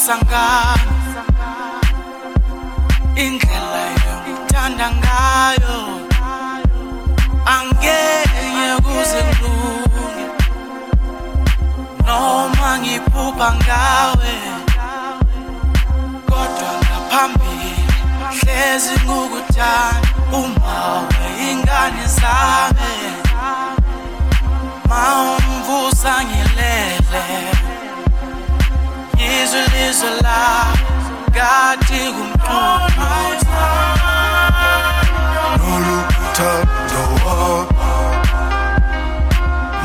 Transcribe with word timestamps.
ngumsangano 0.00 0.96
indlela 3.16 3.82
yongithanda 4.04 4.88
ngayo. 4.96 5.78
Angeke 7.44 8.44
kuze 8.84 9.20
kulunge 9.36 10.24
noma 12.06 12.70
ngiphupha 12.80 13.48
ngawe. 13.60 14.34
Kodwa 16.28 16.70
ngaphambili 16.80 17.74
hlezi 18.40 18.94
ngukuthanda 19.04 20.08
uma 20.32 21.08
ingane 21.48 22.06
zami 22.16 22.94
mawumvusa 24.88 26.14
izwe 29.38 29.62
lizwe 29.72 30.10
la 30.24 30.40
ngathi 31.30 32.00
kumculo 32.14 33.08
noluthando 35.58 37.02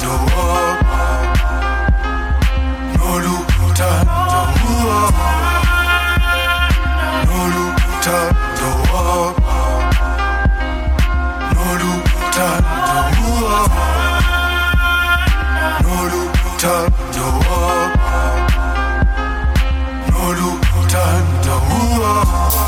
noluthando 15.82 17.26
noluthando 20.10 21.54
There's 21.94 22.63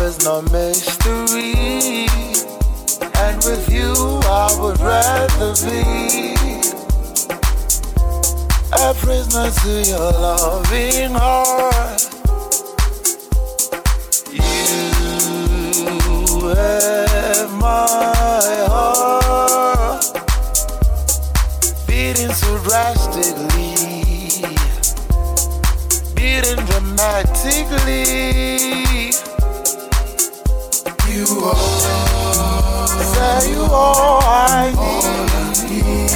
love 0.00 0.08
is 0.08 0.24
no 0.24 0.40
mystery. 0.42 1.54
And 3.14 3.44
with 3.44 3.70
you, 3.70 3.92
I 4.24 4.56
would 4.60 4.80
rather 4.80 5.54
be 5.66 6.34
a 8.72 8.94
prisoner 8.94 9.50
to 9.50 9.82
your 9.88 10.12
loving 10.12 11.14
heart. 11.14 12.02
You 14.32 14.90
have 16.54 17.52
my 17.58 18.66
heart 18.68 20.04
beating 21.86 22.32
so 22.32 22.58
drastically 22.64 23.74
beating 26.14 26.64
dramatically. 26.66 29.09
You 31.10 31.26
are, 31.44 31.56
say 32.86 33.50
you 33.50 33.62
all 33.62 34.22
I 34.22 34.72
all 34.78 35.02
I 35.04 35.52
need. 35.68 36.10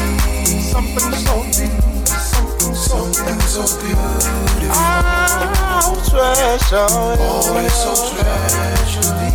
Something 0.62 1.12
so 1.12 1.34
deep, 1.50 1.72
something 2.06 2.74
so 2.74 3.12
something 3.12 3.40
so 3.40 3.62
beautiful. 3.80 4.70
I'll 4.70 5.96
treasure 6.08 6.86
always 7.20 7.72
so 7.72 7.92
treasury. 8.14 9.30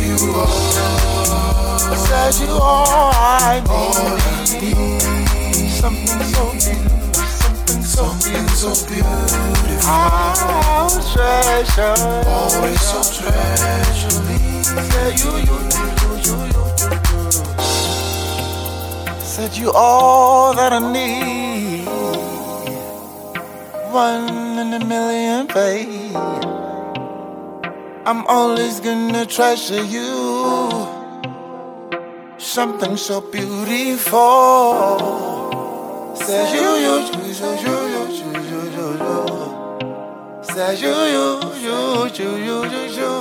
You 0.00 0.16
are, 0.34 1.96
say 1.96 2.44
you 2.44 2.52
all 2.52 3.12
I 3.12 3.60
need. 3.60 3.70
All 3.70 3.96
I 3.96 4.46
need. 4.62 5.70
Something 5.70 6.22
so 6.32 6.52
deep. 6.54 7.07
Something 7.98 8.46
so 8.50 8.70
beautiful. 8.86 9.90
Oh, 9.90 10.86
treasure. 11.12 11.98
Always 12.30 12.80
so 12.80 13.00
treasure 13.18 14.22
me. 14.22 14.38
Yeah, 14.94 15.10
you, 15.18 15.32
you, 15.48 15.56
you, 15.74 15.86
you, 15.98 16.10
you, 16.26 16.36
you. 16.54 16.62
Said 19.20 19.52
you 19.56 19.68
all 19.74 20.54
that 20.54 20.72
I 20.72 20.78
need. 20.92 21.88
One 23.90 24.28
in 24.62 24.80
a 24.80 24.84
million, 24.84 25.48
babe. 25.48 26.14
I'm 28.06 28.24
always 28.28 28.78
gonna 28.78 29.26
treasure 29.26 29.82
you. 29.82 30.70
Something 32.38 32.96
so 32.96 33.20
beautiful. 33.20 34.18
Said 36.14 36.54
you, 36.54 36.68
you, 36.84 36.94
you, 37.10 37.22
you, 37.32 37.50
you. 37.64 37.77
Says 40.58 40.82
you, 40.82 40.90
you, 40.90 41.26
you, 41.62 41.78
you, 42.18 42.30
you, 42.36 42.56
you, 42.64 42.82
you. 42.98 43.12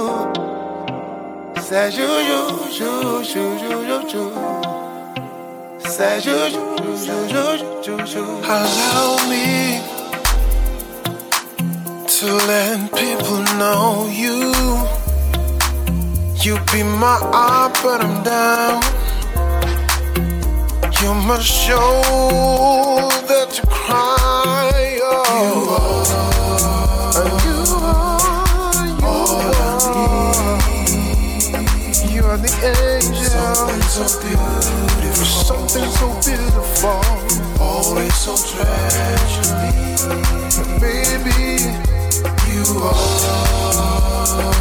Says 1.62 1.93
you, 1.95 2.10
you, 2.30 2.41
you, 2.80 2.91
you, 3.21 3.43
you, 3.62 3.73
you, 3.89 4.00
you. 4.10 4.23
Says 5.88 6.26
you, 6.26 6.34
you, 6.34 6.63
you, 6.82 7.17
you, 7.34 7.45
you, 7.54 7.69
you, 7.86 7.95
you. 8.08 8.26
Allow 8.41 9.08
me 9.30 9.45
to 12.08 12.28
let 12.50 12.78
people 12.95 13.41
know 13.60 14.10
you. 14.12 14.36
You 16.43 16.58
be 16.73 16.82
my 16.82 17.17
up, 17.32 17.73
but 17.84 18.02
I'm 18.02 18.23
down. 18.23 18.82
You 21.04 21.13
must 21.13 21.45
show 21.45 22.02
that 23.28 23.50
you 23.60 23.65
cry. 23.69 24.77
Angel. 32.67 33.27
Something 33.27 33.82
so 33.88 34.06
beautiful. 34.21 35.25
Something 35.25 35.89
so 35.91 36.08
beautiful. 36.25 37.01
Always 37.60 38.13
so 38.15 38.34
treasury. 38.36 39.71
Baby, 40.80 41.73
you 42.51 42.63
are, 42.84 43.01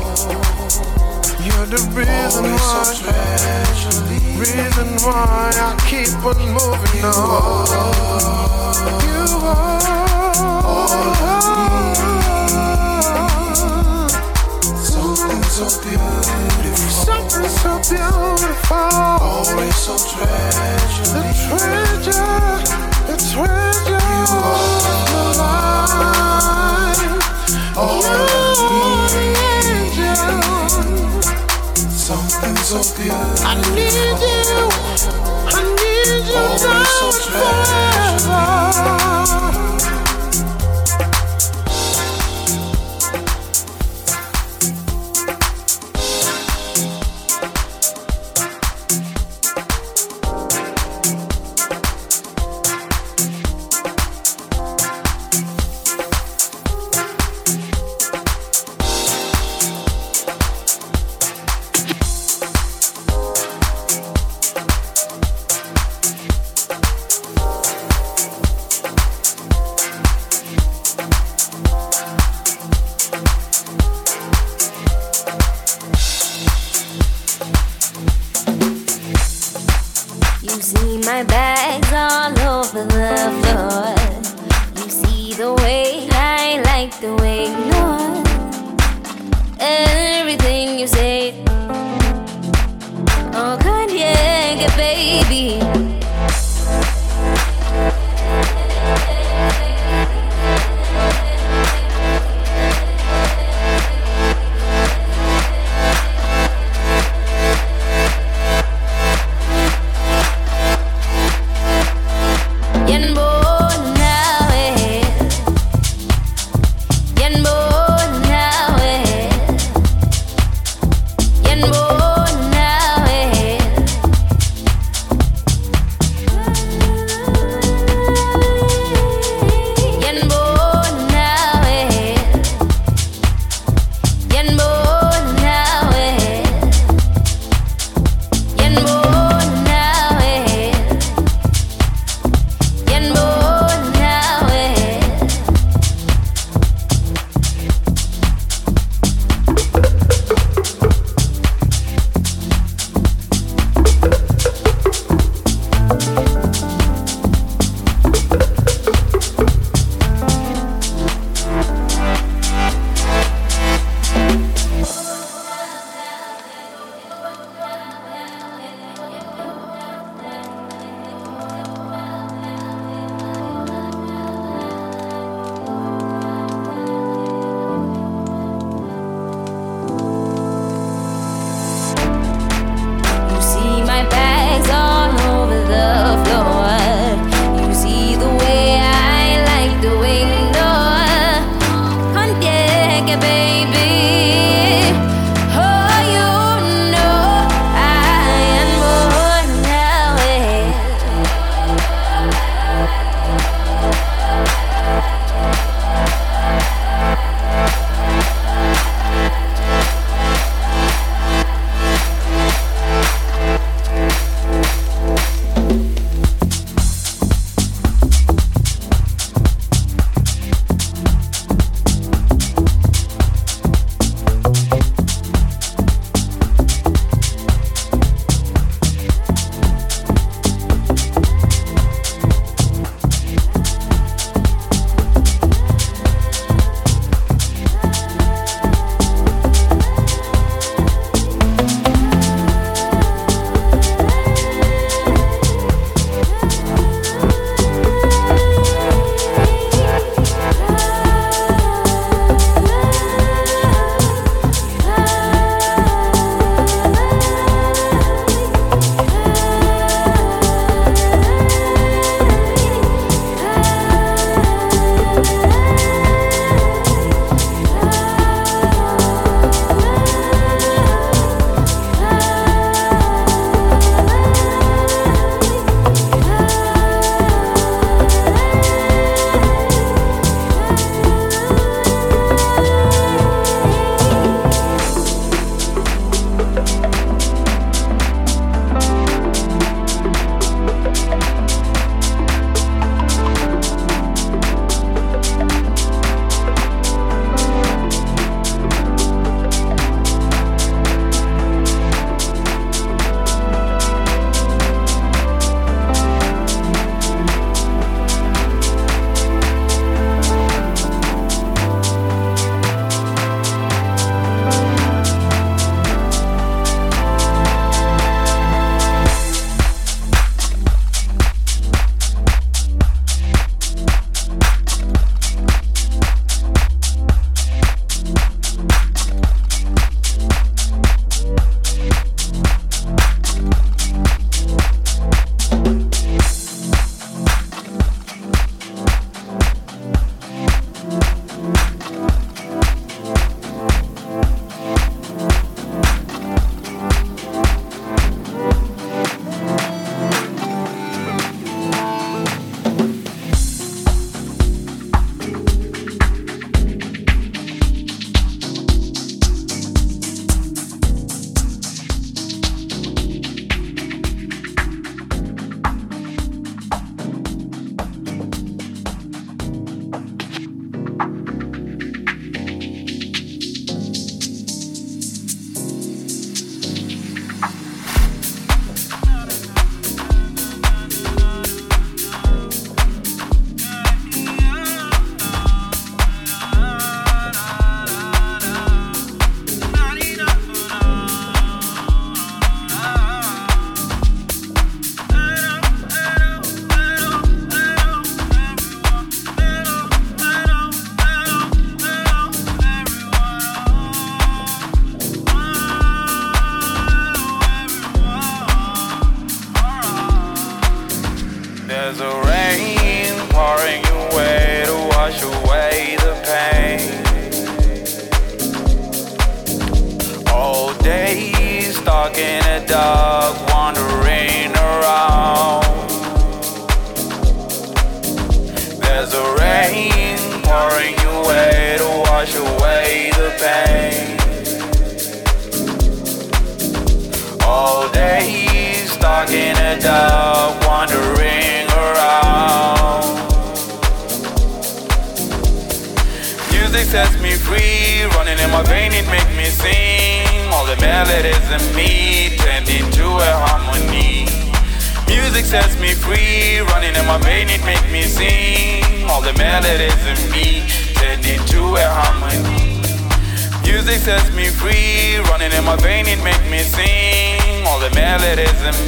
You're 1.45 1.67
the 1.67 1.81
reason 1.95 2.45
why, 2.45 4.20
reason 4.41 4.89
why 5.05 5.51
I 5.53 5.75
keep 5.87 6.09
on 6.25 6.39
moving 6.57 7.05
on. 7.05 7.67
You 9.05 9.21
are 9.45 9.81
all 10.65 10.89
I 10.89 11.33
need. 14.01 14.75
Something 14.81 15.43
so 15.43 15.65
beautiful. 15.83 16.89
Something 17.05 17.49
so 17.61 17.71
beautiful. 17.89 18.89
Always 19.21 19.75
so 19.75 19.93
treasure. 20.11 21.11
The 21.17 21.23
treasure. 21.45 22.41
The 23.07 23.15
treasure. 23.29 24.05
You 24.17 24.25
are 24.57 25.05
the 25.11 25.23
life. 27.13 27.21
All 27.77 28.40
so 32.71 32.95
beautiful. 32.95 33.45
I 33.45 33.55
need 33.75 33.91
you. 33.91 34.69
I 35.51 35.61
need 35.75 36.27
you 36.29 36.37
Always 36.37 36.87
so 36.87 37.11
forever. 37.11 37.90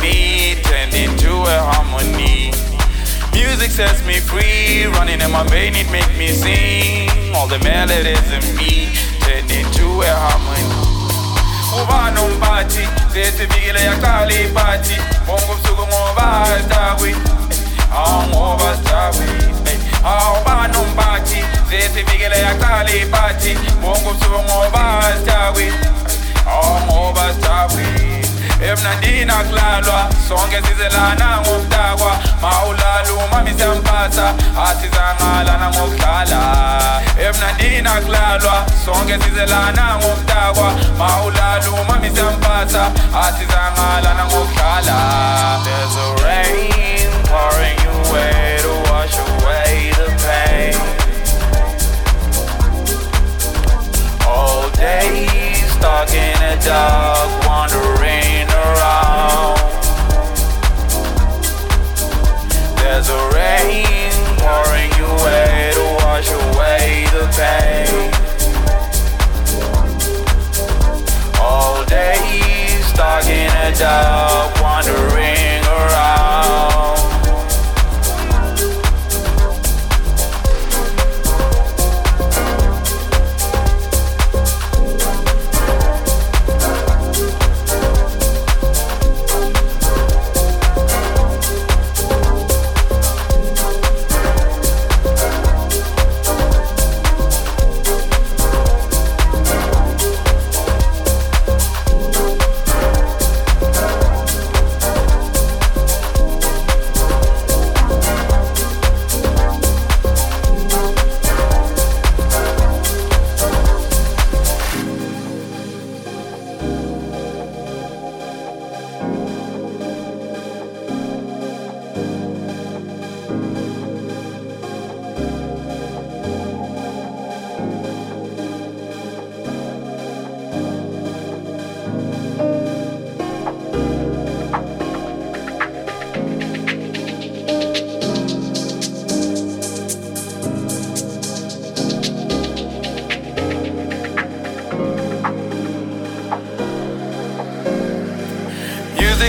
Me 0.01 0.55
tend 0.63 0.93
into 0.93 1.31
a 1.31 1.57
harmony. 1.71 2.51
Music 3.33 3.71
sets 3.71 4.05
me 4.05 4.19
free, 4.19 4.85
running 4.97 5.21
in 5.21 5.31
my 5.31 5.43
vein, 5.49 5.73
it 5.75 5.89
make 5.91 6.09
me 6.17 6.27
sing. 6.29 7.09
All 7.35 7.47
the 7.47 7.59
melodies 7.59 8.31
in 8.31 8.45
me 8.55 8.89
tend 9.21 9.51
into 9.51 10.01
a 10.01 10.11
harmony. 10.13 10.89
ubani 11.81 12.19
umphathi 12.19 12.87
sesifikile 13.13 13.83
yaqala 13.83 14.33
iphathi 14.33 14.95
bonke 15.27 15.43
ubusuku 15.43 15.87
ngoba 15.87 16.47
sidawi 16.61 17.15
awu 17.97 18.27
ngoba 18.27 18.77
sidawi 18.77 19.27
awubani 20.05 20.77
umphathi 20.77 21.39
sesifikile 21.69 22.39
yaqala 22.39 22.95
iphathi 22.95 23.57
bonke 23.81 23.99
ubusuku 23.99 24.39
ngoba 24.43 25.03
sidawi 25.19 25.73
awu 26.47 26.81
ngoba 26.85 27.33
sidawi 27.33 28.12
emnandini 28.69 29.31
akulalwa 29.31 30.09
sonke 30.27 30.61
sizelana 30.67 31.41
ngokudakwa. 31.41 32.11
Ngokudlala. 35.69 37.01
Emnandini 37.27 37.87
akulalwa 37.87 38.65
sonke 38.85 39.19
sizelana 39.23 39.97
ngokudakwa. 39.97 40.73
Ngokudlala. 44.25 44.97
There's 45.65 45.95
a 45.95 46.07
rain 46.23 47.11
pouring 47.29 47.79
to 48.63 48.73
wash 48.89 49.15
away 49.17 49.91
the 49.99 50.07
pain. 50.23 50.75
All 54.27 54.69
stuck 55.67 56.13
in 56.13 56.41
a 56.41 56.55
dark, 56.65 57.29
wandering 57.47 58.22
away 65.23 65.71
to 65.73 65.83
wash 66.03 66.29
away 66.31 67.05
the 67.11 67.25
pain. 67.37 68.11
All 71.39 71.85
day 71.85 72.81
stuck 72.91 73.25
in 73.25 73.51
a 73.51 73.71
dark, 73.77 74.61
wandering 74.61 75.42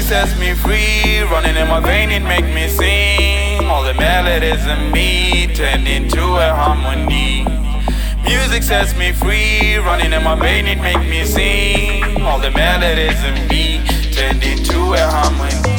sets 0.04 0.38
me 0.38 0.52
free, 0.54 1.20
running 1.30 1.56
in 1.56 1.66
my 1.68 1.80
vein, 1.80 2.10
it 2.10 2.22
make 2.22 2.44
me 2.54 2.68
sing. 2.68 3.64
All 3.66 3.82
the 3.82 3.94
melodies 3.94 4.64
in 4.66 4.92
me 4.92 5.46
turn 5.54 5.86
into 5.86 6.20
a 6.20 6.54
harmony. 6.54 7.44
Music 8.22 8.62
sets 8.62 8.94
me 8.96 9.12
free, 9.12 9.76
running 9.76 10.12
in 10.12 10.22
my 10.22 10.34
vein, 10.38 10.66
it 10.66 10.78
make 10.80 11.00
me 11.08 11.24
sing. 11.24 12.20
All 12.22 12.38
the 12.38 12.50
melodies 12.50 13.22
in 13.24 13.48
me 13.48 13.80
turn 14.12 14.42
into 14.42 14.92
a 14.94 15.04
harmony. 15.08 15.70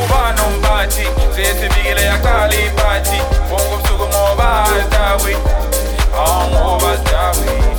ubani 0.00 0.40
umphathi 0.40 1.04
sesifikile 1.36 2.02
yaqala 2.02 2.54
iphathi 2.54 3.18
bonke 3.50 3.64
ubusuku 3.64 4.06
ngoba 4.08 4.66
sidawi 4.66 5.34
awu 6.16 6.50
ngoba 6.50 6.96
sidawi 6.98 7.69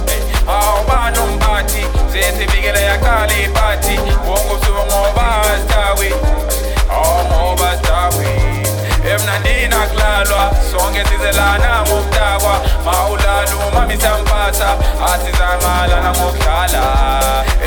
awubani 0.52 1.20
umphathi 1.20 1.84
sesifikile 2.12 2.82
yaqala 2.90 3.34
iphathi 3.46 3.96
bonke 4.26 4.42
ubusuku 4.42 4.84
ngoba 4.90 5.28
sidawi 5.62 6.10
awu 6.96 7.20
ngoba 7.30 7.70
sidawi 7.78 8.32
emnandini 9.12 9.76
akulalwa 9.84 10.52
sonke 10.72 11.02
sizelana 11.10 11.82
ngokudakwa 11.88 12.54
mawulala 12.86 13.56
umami 13.68 13.98
siyamphatha 13.98 14.70
asizangalana 15.12 16.10
ngokudlala 16.18 16.84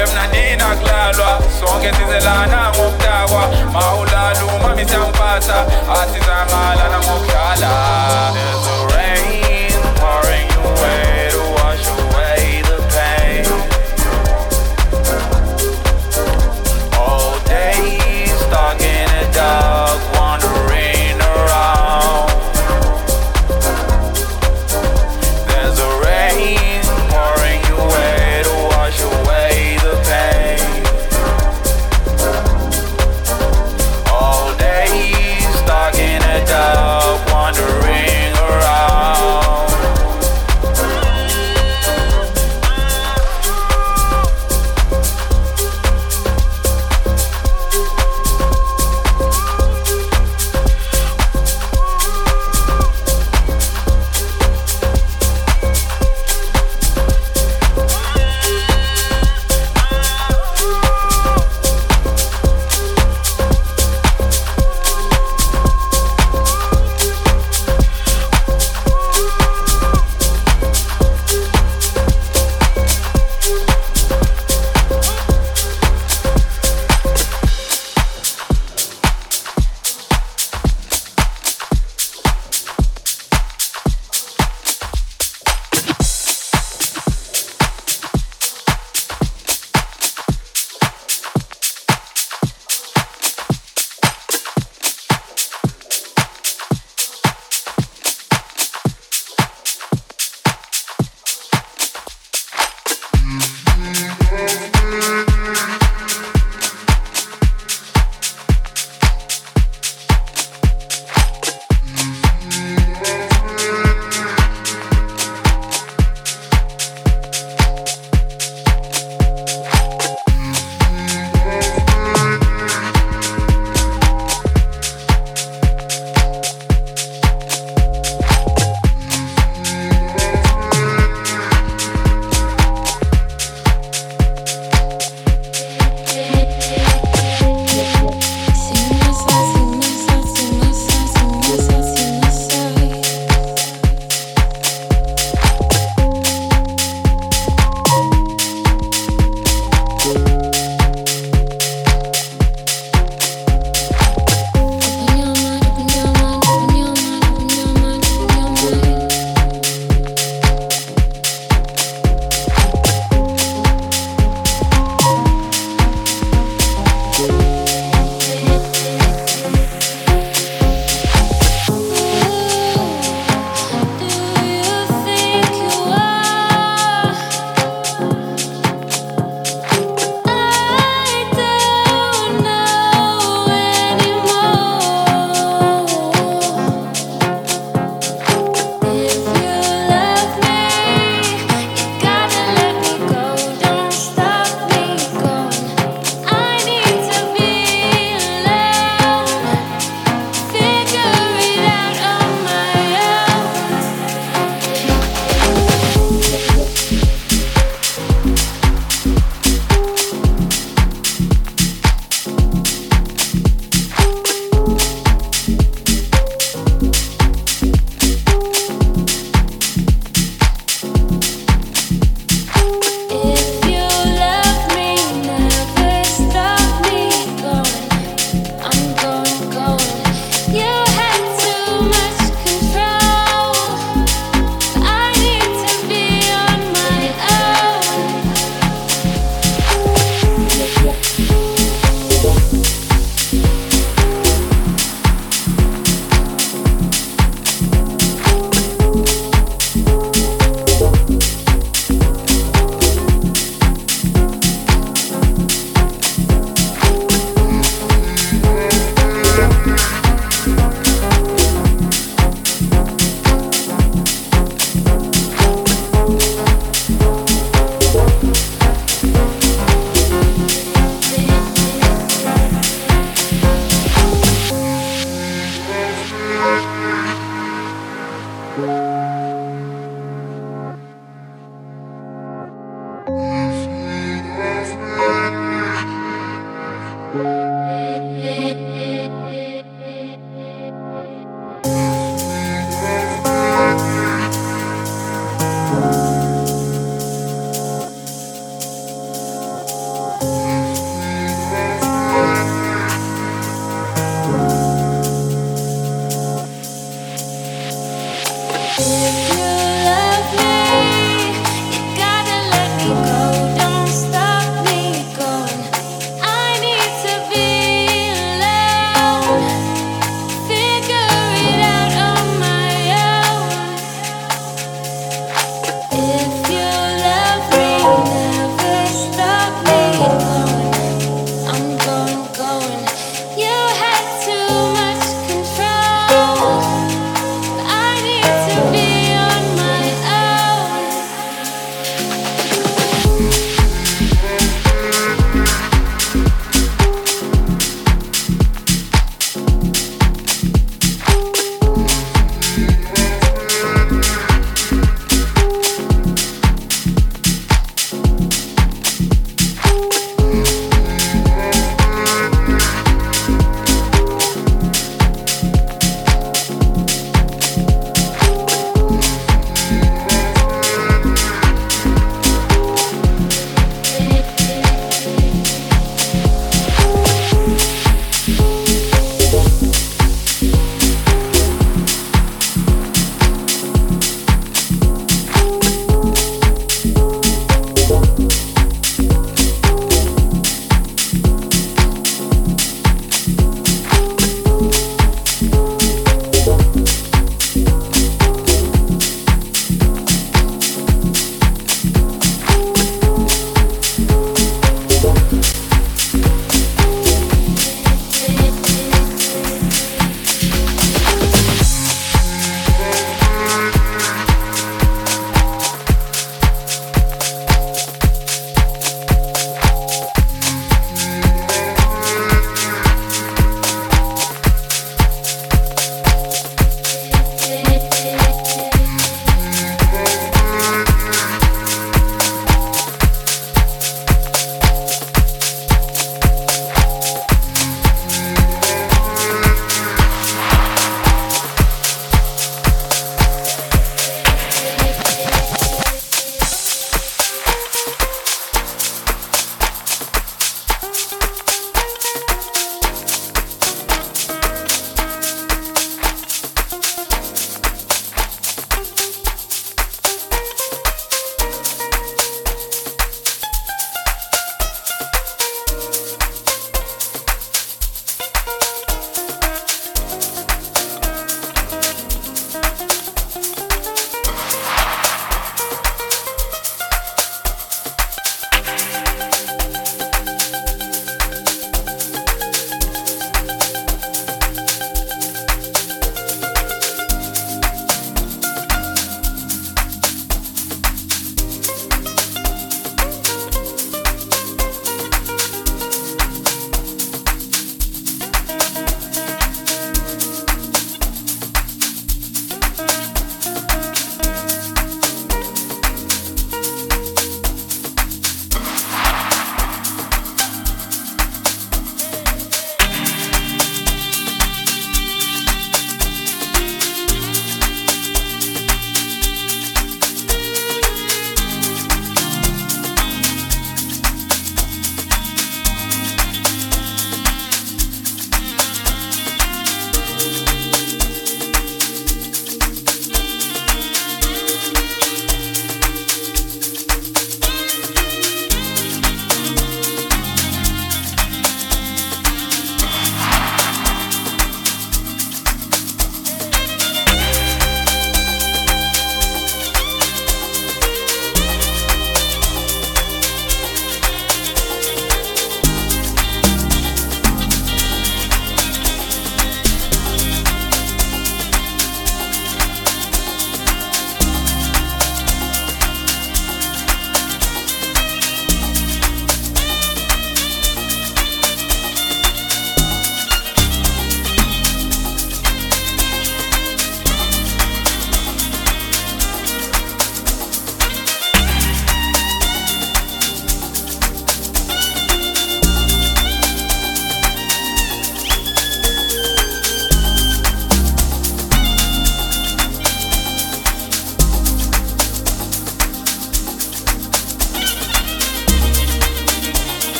emnandini 0.00 0.62
akulalwa 0.62 1.30
sonke 1.60 1.90
sizelana 1.96 2.60
ngokudakwa 2.70 3.42
mawulala 3.72 4.44
umami 4.56 4.84
siyamphatha 4.88 5.58
asizangalana 6.00 6.98
ngokudlala 6.98 7.72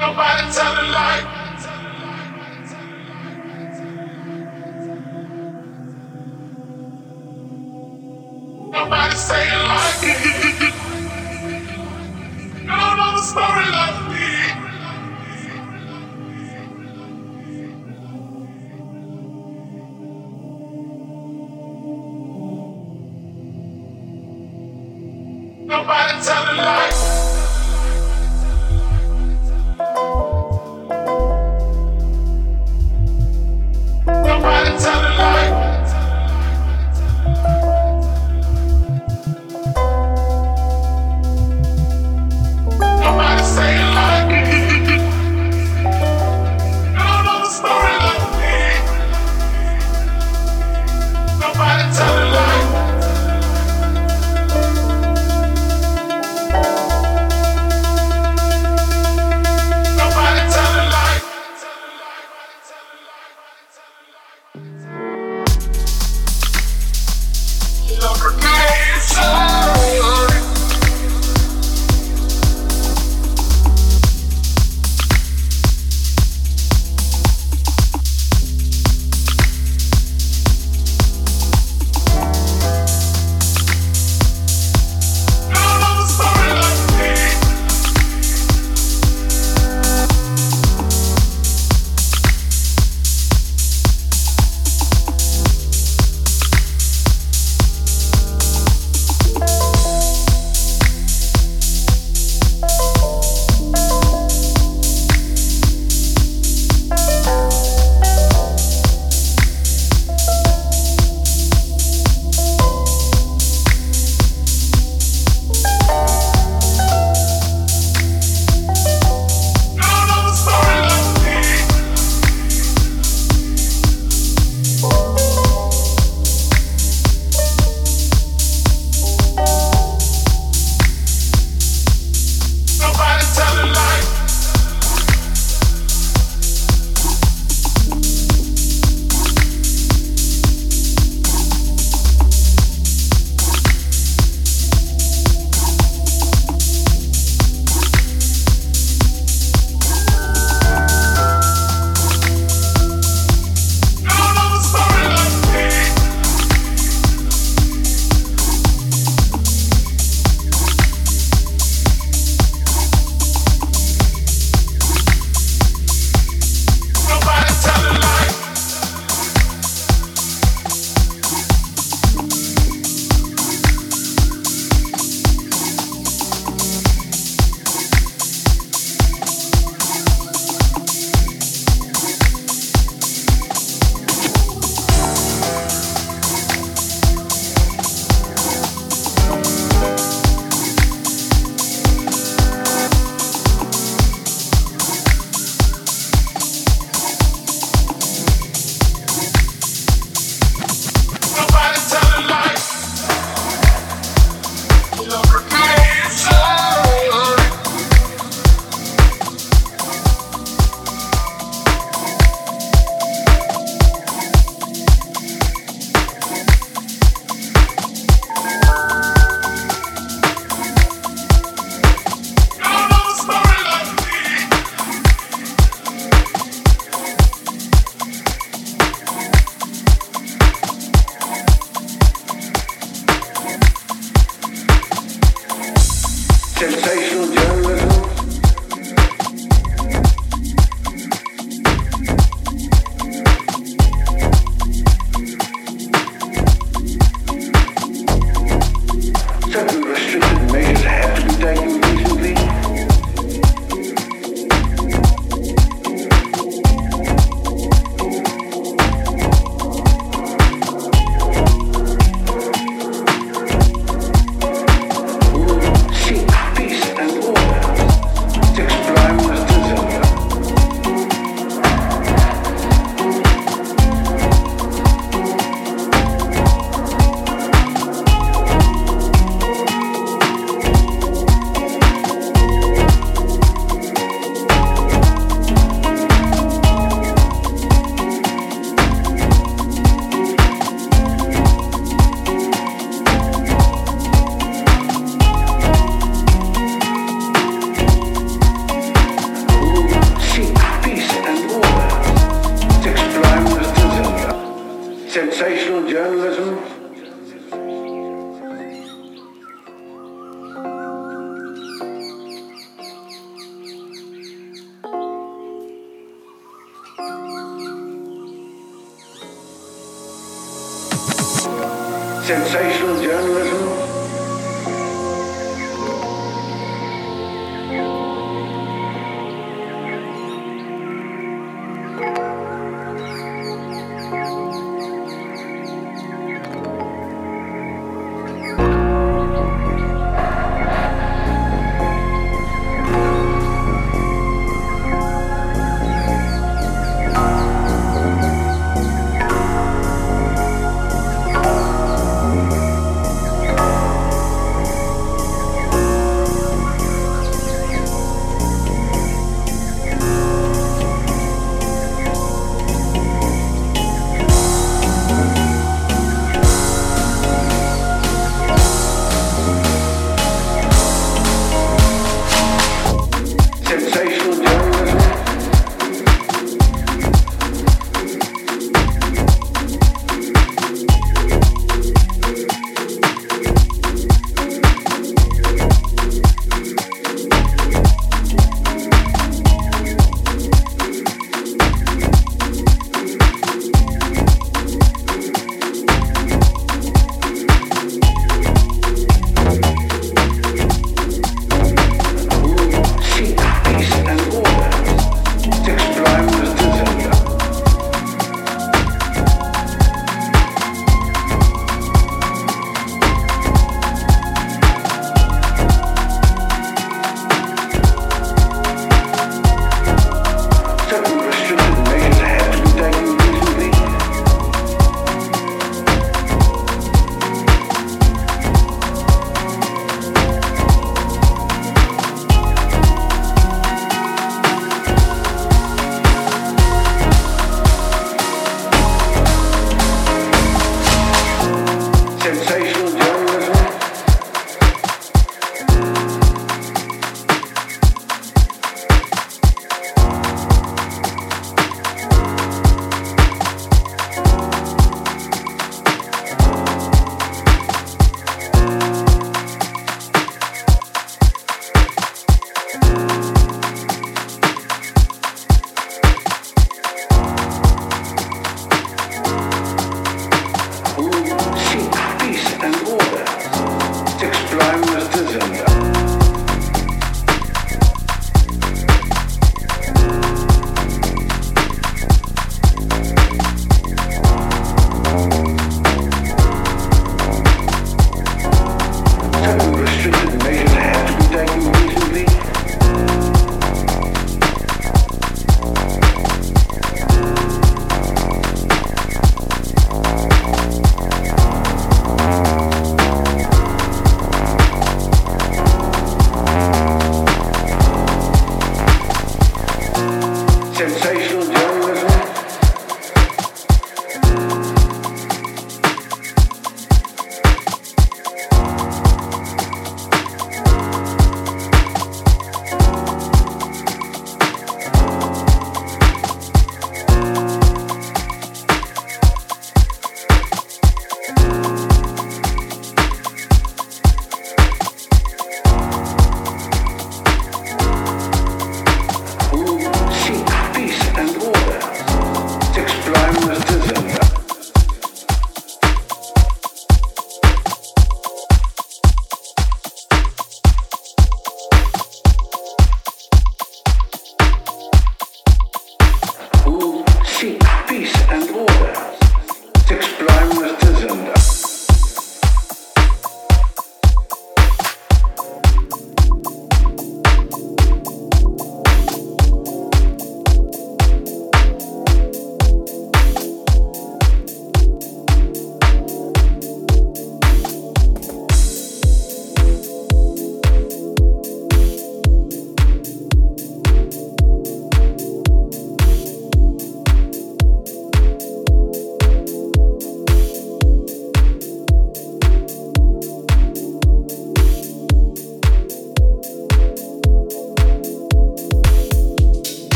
seek 0.00 0.16
peace 0.16 0.58
and 0.58 1.39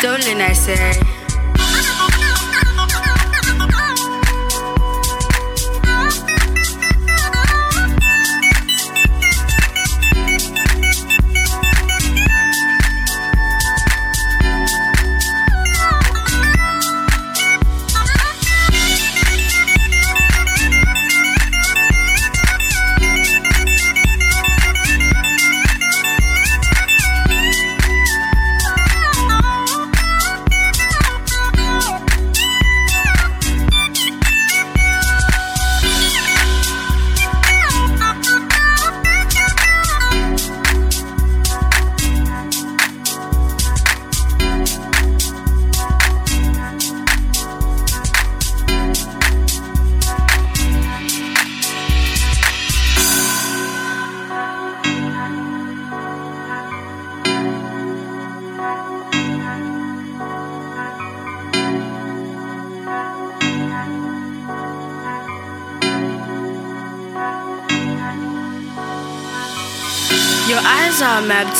stolen, 0.00 0.40
I 0.40 0.54
say. 0.54 1.19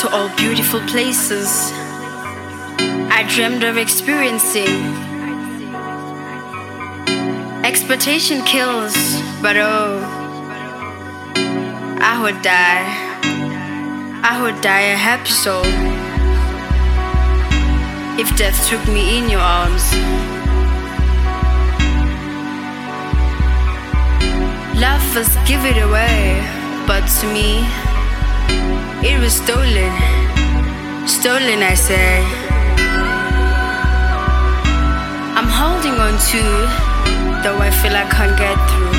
All 0.08 0.28
beautiful 0.36 0.80
places 0.88 1.72
I 3.12 3.26
dreamed 3.28 3.64
of 3.64 3.76
experiencing. 3.76 4.80
Expectation 7.64 8.42
kills, 8.44 8.94
but 9.42 9.56
oh, 9.56 10.00
I 12.00 12.22
would 12.22 12.40
die. 12.40 12.86
I 14.22 14.40
would 14.42 14.60
die 14.62 14.92
a 14.92 14.96
happy 14.96 15.30
soul 15.30 15.64
if 18.18 18.34
death 18.36 18.68
took 18.68 18.86
me 18.88 19.18
in 19.18 19.28
your 19.28 19.40
arms. 19.40 19.84
Love 24.80 25.04
was 25.14 25.28
give 25.46 25.62
it 25.64 25.76
away, 25.82 26.40
but 26.86 27.04
to 27.20 27.26
me, 27.34 27.66
it 29.02 29.18
was 29.18 29.32
stolen, 29.32 29.92
stolen, 31.08 31.62
I 31.62 31.74
say. 31.74 32.20
I'm 35.38 35.48
holding 35.48 35.96
on 35.96 36.14
to, 36.30 36.42
though 37.42 37.58
I 37.58 37.70
feel 37.80 37.96
I 37.96 38.04
can't 38.12 38.36
get 38.36 38.58
through. 38.68 38.92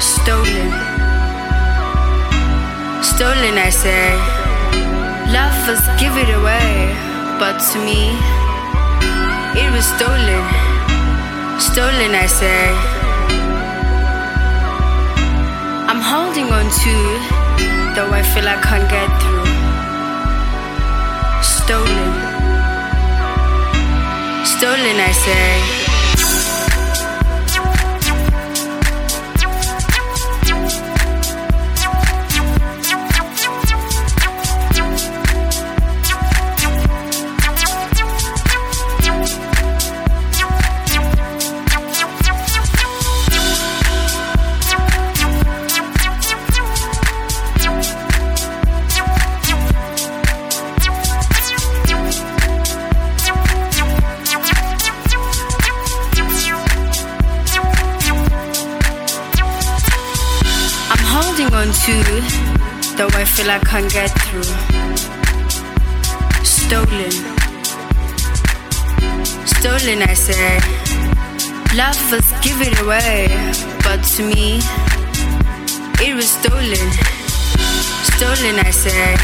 Stolen, 0.00 0.70
stolen, 3.02 3.54
I 3.58 3.70
say. 3.70 4.10
Love 5.30 5.54
was 5.68 5.82
give 6.00 6.16
it 6.16 6.30
away, 6.34 6.90
but 7.38 7.58
to 7.70 7.78
me, 7.78 8.10
it 9.54 9.70
was 9.70 9.86
stolen, 9.86 10.44
stolen, 11.60 12.10
I 12.14 12.26
say. 12.26 13.00
I'm 15.86 16.00
holding 16.00 16.50
on 16.50 16.66
to 16.82 17.29
though 18.00 18.14
I 18.14 18.22
feel 18.22 18.48
I 18.48 18.56
can't 18.68 18.88
get 18.88 19.10
through. 19.20 19.50
Stolen. 21.56 22.12
Stolen, 24.52 24.96
I 25.08 25.12
say. 25.24 25.79
Though 63.00 63.18
I 63.18 63.24
feel 63.24 63.50
I 63.50 63.58
can't 63.60 63.90
get 63.90 64.10
through. 64.24 64.52
Stolen. 66.44 67.12
Stolen, 69.46 70.02
I 70.02 70.12
say. 70.12 70.60
Lovers 71.80 72.28
give 72.44 72.60
it 72.60 72.78
away, 72.84 73.28
but 73.84 74.04
to 74.16 74.22
me, 74.22 74.60
it 76.06 76.14
was 76.14 76.28
stolen. 76.28 76.88
Stolen, 78.12 78.56
I 78.68 78.70
say. 78.70 79.16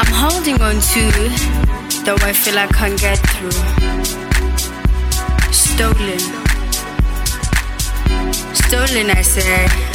I'm 0.00 0.12
holding 0.22 0.60
on 0.60 0.80
to, 0.90 1.04
though 2.04 2.18
I 2.26 2.32
feel 2.32 2.58
I 2.58 2.66
can't 2.78 2.98
get 2.98 3.20
through. 3.34 3.62
Stolen 5.52 6.46
stolen, 8.66 9.10
I 9.10 9.22
say. 9.22 9.85